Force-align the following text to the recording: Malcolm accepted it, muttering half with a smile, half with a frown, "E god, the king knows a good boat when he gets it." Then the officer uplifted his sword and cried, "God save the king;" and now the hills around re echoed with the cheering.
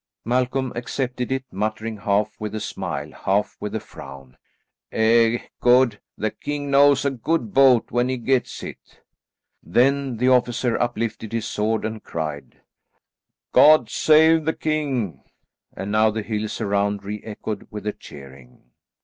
Malcolm 0.25 0.73
accepted 0.75 1.31
it, 1.31 1.45
muttering 1.51 1.97
half 1.97 2.33
with 2.41 2.55
a 2.55 2.59
smile, 2.59 3.11
half 3.11 3.55
with 3.59 3.75
a 3.75 3.79
frown, 3.79 4.35
"E 4.91 5.37
god, 5.59 5.99
the 6.17 6.31
king 6.31 6.71
knows 6.71 7.05
a 7.05 7.11
good 7.11 7.53
boat 7.53 7.91
when 7.91 8.09
he 8.09 8.17
gets 8.17 8.63
it." 8.63 9.01
Then 9.61 10.17
the 10.17 10.27
officer 10.27 10.75
uplifted 10.81 11.33
his 11.33 11.45
sword 11.45 11.85
and 11.85 12.03
cried, 12.03 12.61
"God 13.51 13.91
save 13.91 14.45
the 14.45 14.53
king;" 14.53 15.21
and 15.77 15.91
now 15.91 16.09
the 16.09 16.23
hills 16.23 16.59
around 16.59 17.03
re 17.03 17.21
echoed 17.23 17.67
with 17.69 17.83
the 17.83 17.93
cheering. 17.93 18.71